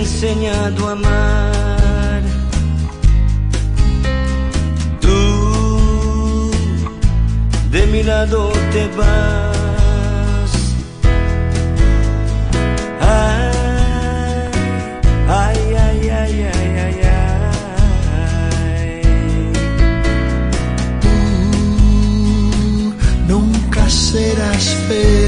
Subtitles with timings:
[0.00, 2.22] enseñado a amar.
[5.00, 6.50] Tú
[7.70, 10.52] de mi lado te vas.
[13.00, 13.52] Ay,
[15.28, 17.42] ay, ay, ay, ay, ay, ay.
[21.02, 21.14] Tú
[23.26, 25.27] nunca serás feliz.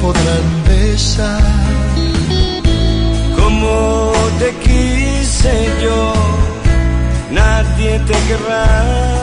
[0.00, 1.42] Podrán besar.
[3.36, 6.12] Como te quise yo,
[7.30, 9.19] nadie te querrá.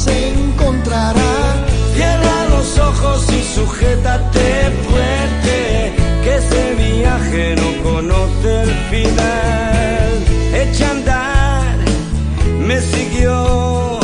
[0.00, 1.66] nos encontrará.
[1.94, 5.92] Cierra los ojos y sujétate fuerte,
[6.22, 10.08] que ese viaje no conoce el final.
[10.54, 11.76] Echa andar,
[12.66, 13.98] me siguió,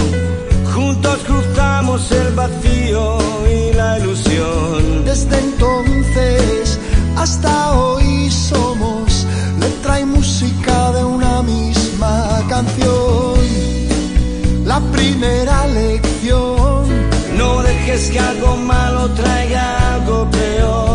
[0.75, 5.05] juntos cruzamos el vacío y la ilusión.
[5.05, 6.79] Desde entonces
[7.17, 9.27] hasta hoy somos
[9.59, 13.37] letra y música de una misma canción.
[14.67, 15.66] La primera
[17.97, 20.86] quieres que algo malo traiga algo peor.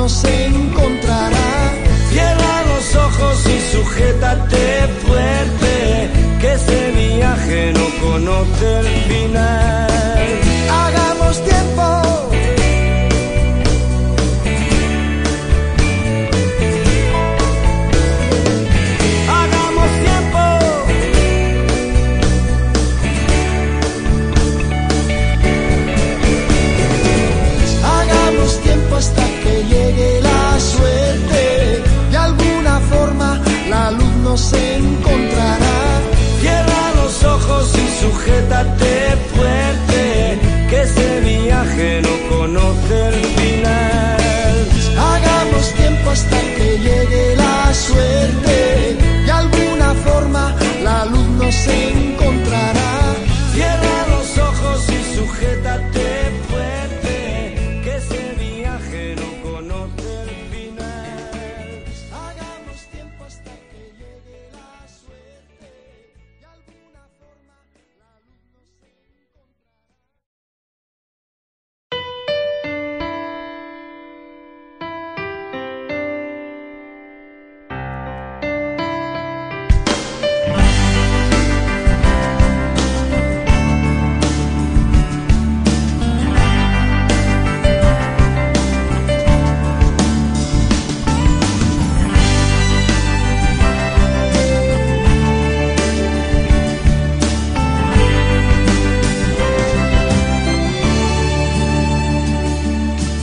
[0.00, 1.72] nos encontrará.
[2.10, 6.10] Cierra los ojos y sujétate fuerte,
[6.40, 9.29] que este viaje no conoce el fin.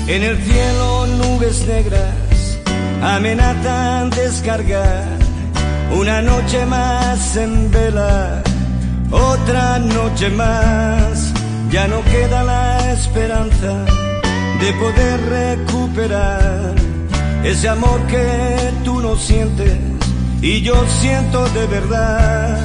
[0.08, 2.60] En el cielo nubes negras
[3.02, 5.06] amenazan descargar
[5.92, 8.42] una noche más en vela,
[9.12, 11.34] otra noche más.
[11.72, 13.84] Ya no queda la esperanza
[14.62, 16.74] de poder recuperar
[17.44, 19.78] ese amor que tú no sientes
[20.42, 22.58] y yo siento de verdad.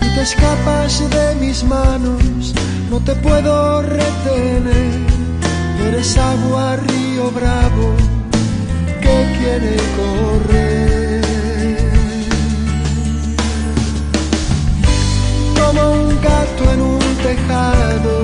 [0.00, 2.52] y te escapas de mis manos,
[2.90, 5.21] no te puedo retener.
[5.86, 7.94] Eres agua, río bravo,
[9.02, 11.22] que quiere correr.
[15.58, 18.14] Como un gato en un tejado,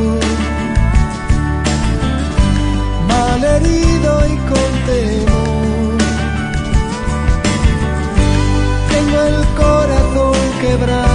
[3.08, 5.98] malherido y con temor.
[8.92, 11.07] Tengo el corazón quebrado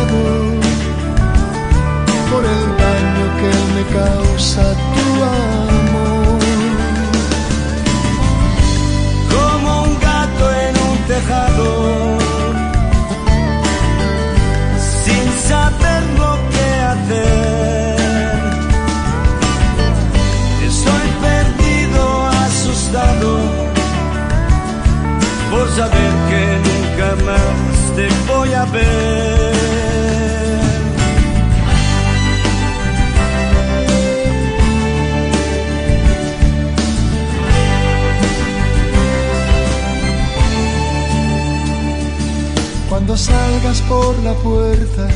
[43.34, 45.08] salgas por la puerta,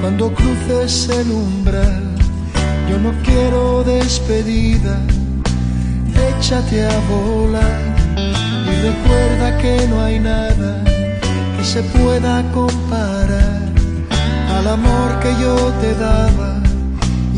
[0.00, 2.04] cuando cruces el umbral,
[2.88, 4.94] yo no quiero despedida,
[6.30, 7.82] échate a volar
[8.70, 10.72] y recuerda que no hay nada
[11.56, 13.62] que se pueda comparar
[14.56, 16.50] al amor que yo te daba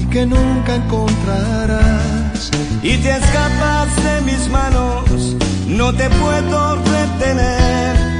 [0.00, 2.50] y que nunca encontrarás.
[2.82, 8.15] y te escapas de mis manos, no te puedo retener.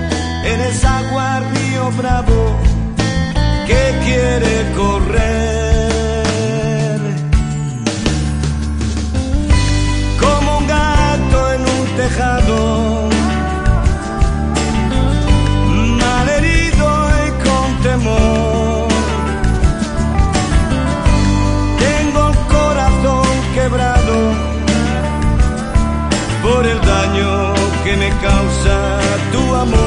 [0.53, 1.43] Eres agua,
[1.99, 2.57] bravo,
[3.67, 5.81] que quiere correr.
[10.21, 13.09] Como un gato en un tejado,
[16.03, 16.89] malherido
[17.25, 18.89] y con temor.
[21.79, 24.17] Tengo el corazón quebrado
[26.43, 28.75] por el daño que me causa
[29.33, 29.86] tu amor.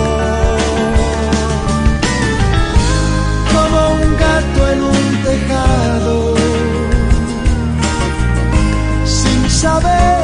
[9.70, 10.19] Saber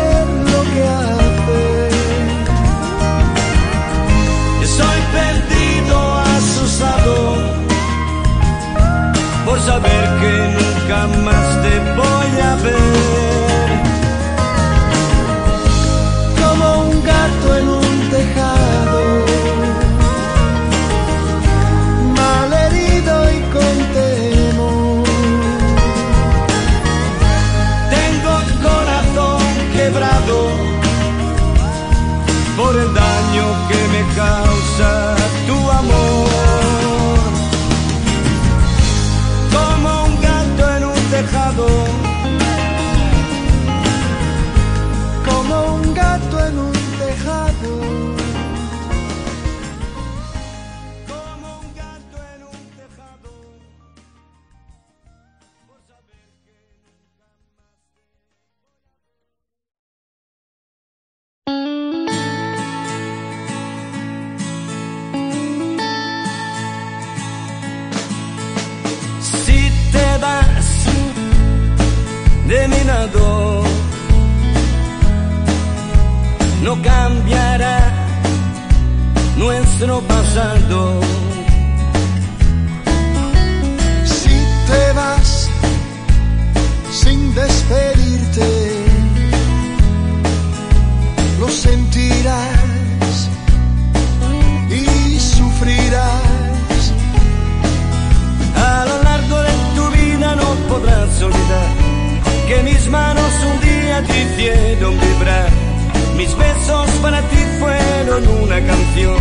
[76.65, 77.93] no cambiará
[79.37, 80.99] nuestro pasado.
[84.03, 85.49] Si te vas
[86.91, 88.49] sin despedirte,
[91.39, 93.29] lo sentirás
[94.71, 96.93] y sufrirás.
[98.55, 101.84] A lo largo de tu vida no podrás olvidar
[102.47, 105.49] que mis manos un día te hicieron vibrar.
[106.15, 109.17] Mis besos para ti fueron una canción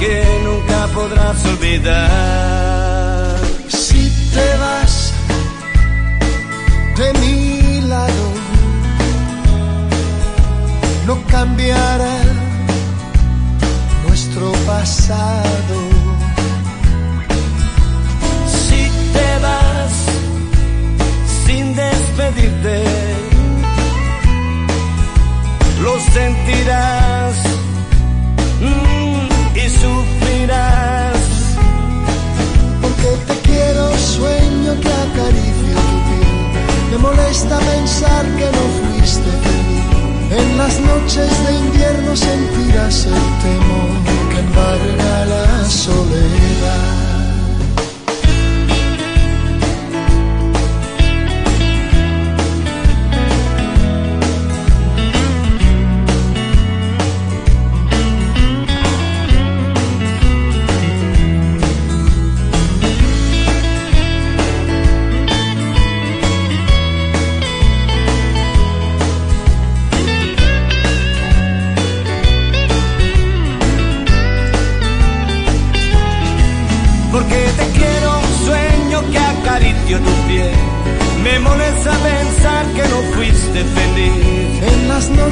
[0.00, 3.36] que nunca podrás olvidar.
[3.68, 5.12] Si te vas
[6.96, 7.37] de mi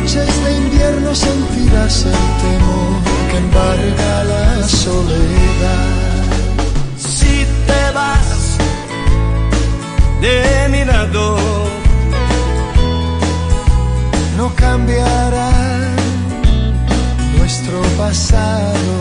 [0.00, 2.96] noches de invierno sentirás el temor
[3.30, 5.86] que embarga la soledad.
[6.96, 8.58] Si te vas
[10.20, 11.36] de mi lado,
[14.36, 15.50] No cambiará
[17.38, 18.94] nuestro pasado.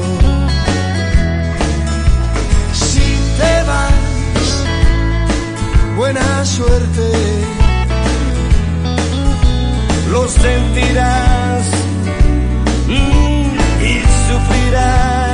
[2.73, 3.07] Si
[3.39, 4.47] te vas,
[5.97, 7.54] buena suerte.
[10.15, 11.65] Lo sentirás
[12.87, 13.93] mm, y
[14.27, 15.24] sufrirás.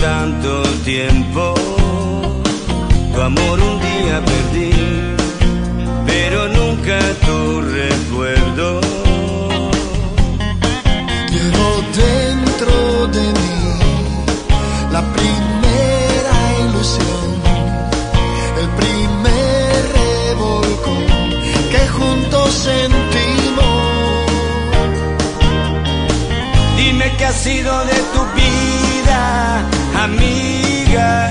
[0.00, 1.54] Tanto tiempo.
[3.14, 4.72] Tu amor un día perdí,
[6.06, 8.80] pero nunca tu recuerdo.
[11.32, 11.68] Llevo
[12.08, 13.58] dentro de mí
[14.90, 17.26] la primera ilusión,
[18.62, 21.04] el primer revolcón
[21.72, 23.80] que juntos sentimos.
[26.76, 28.49] Dime qué ha sido de tu vida,
[30.04, 31.30] amiga.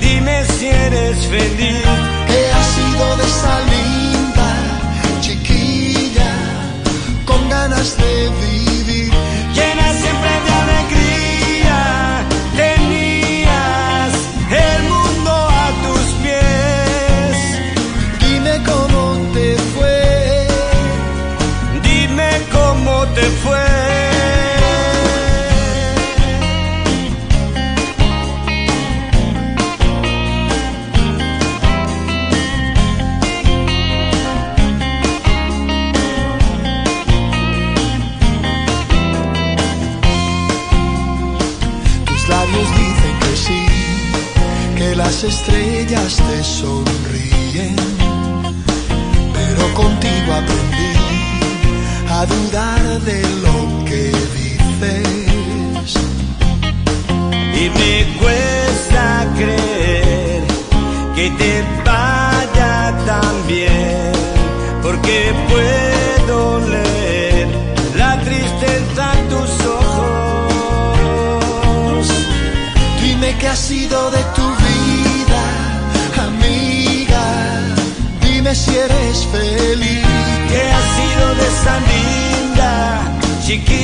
[0.00, 1.82] Dime si eres feliz.
[2.26, 4.50] que ha sido de esa linda
[5.20, 6.32] chiquilla
[7.24, 8.73] con ganas de vivir.
[45.26, 47.03] Estrellas te sonríen,
[81.54, 83.02] sido de esa linda
[83.44, 83.83] chiquilla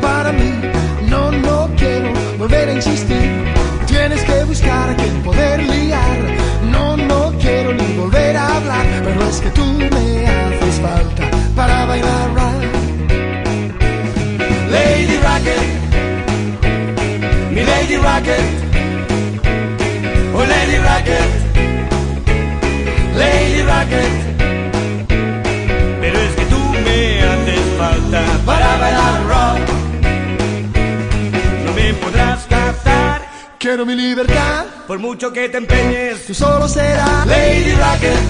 [0.00, 0.52] para mí.
[1.08, 3.30] No, no quiero volver a insistir.
[3.86, 6.18] Tienes que buscar a quien poder liar.
[6.70, 11.86] No, no quiero ni volver a hablar, pero es que tú me haces falta para
[11.86, 12.22] bailar.
[14.72, 15.64] Lady Rocket,
[17.50, 18.40] mi Lady Rocket,
[20.34, 21.28] oh Lady Rocket,
[23.14, 24.31] Lady Rocket.
[33.72, 36.26] Quiero mi libertad, por mucho que te empeñes.
[36.26, 38.20] tú solo serás Lady Rocket,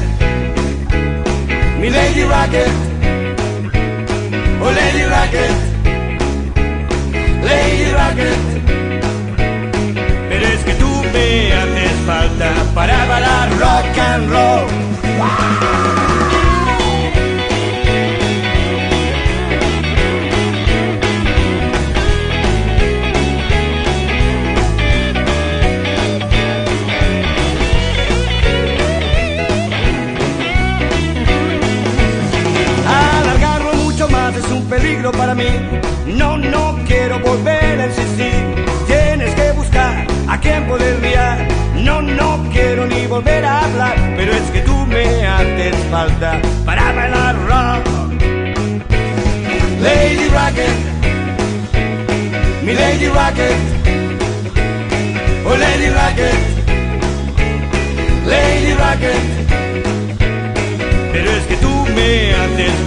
[1.80, 2.68] mi Lady Rocket,
[4.60, 5.50] oh Lady Rocket,
[7.42, 8.38] Lady Rocket.
[10.28, 14.68] Pero es que tú me haces falta para bailar rock and roll.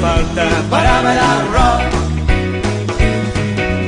[0.06, 1.84] Falta para bailar rock.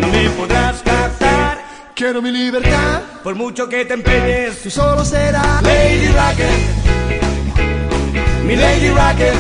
[0.01, 1.57] No me podrás captar
[1.93, 4.61] Quiero mi libertad, por mucho que te empeñes.
[4.63, 6.59] tú solo serás Lady Rocket,
[8.45, 9.37] mi Lady Rocket,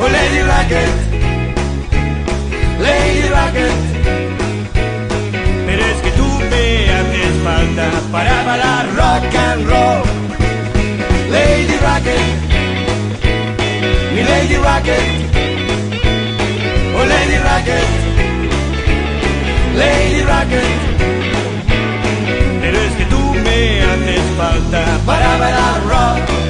[0.00, 0.92] oh Lady Rocket,
[2.86, 3.76] Lady Rocket.
[5.66, 6.64] Pero es que tú me
[6.96, 10.07] haces falta para bailar rock and roll.
[14.38, 15.06] Lady Rocket,
[16.94, 17.88] oh Lady Rocket,
[19.74, 20.70] Lady Rocket.
[22.60, 26.47] Pero es que tú me haces falta para bailar rock.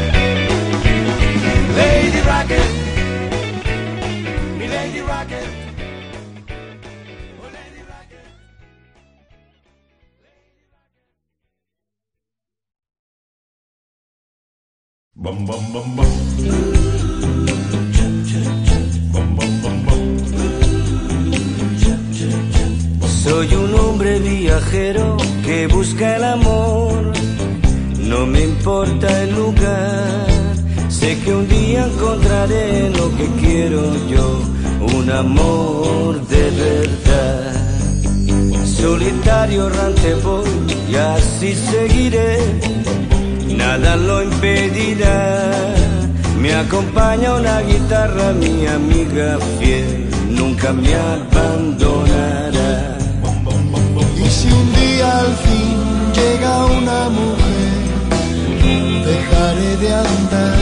[24.69, 27.13] Viajero que busca el amor.
[28.01, 30.27] No me importa el lugar.
[30.89, 34.43] Sé que un día encontraré lo que quiero yo.
[34.97, 37.55] Un amor de verdad.
[38.65, 40.49] Solitario errante voy
[40.91, 42.39] y así seguiré.
[43.57, 45.51] Nada lo impedirá.
[46.39, 52.98] Me acompaña una guitarra, mi amiga fiel, nunca me abandonará.
[54.31, 55.79] Si un día al fin
[56.15, 57.79] llega una mujer,
[59.07, 60.59] dejaré de andar.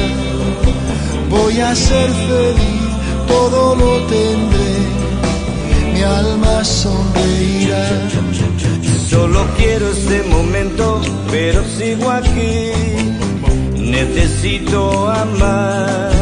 [1.28, 2.88] Voy a ser feliz,
[3.26, 4.74] todo lo tendré,
[5.92, 7.88] mi alma sonreirá.
[9.10, 11.00] Solo quiero este momento,
[11.30, 12.70] pero sigo aquí.
[13.76, 16.12] Necesito amar.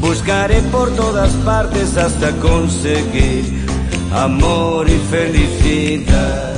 [0.00, 3.66] Buscaré por todas partes hasta conseguir
[4.12, 6.55] amor y felicidad.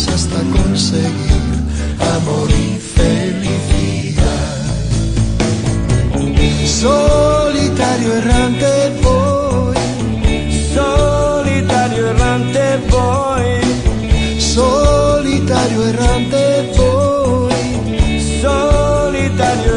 [0.00, 1.42] veces hasta conseguir
[2.16, 4.22] amor y felicidad.
[6.66, 9.76] Solitario errante voy,
[10.74, 13.60] solitario errante voy,
[14.38, 19.69] solitario errante voy, solitario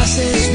[0.00, 0.49] que